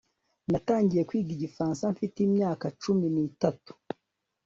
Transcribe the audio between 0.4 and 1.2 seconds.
Natangiye